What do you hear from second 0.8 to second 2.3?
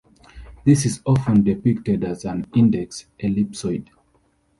is often depicted as